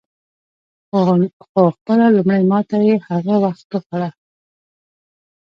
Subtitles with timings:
[1.53, 4.09] خو خپله لومړۍ ماته یې هغه وخت وخوړه.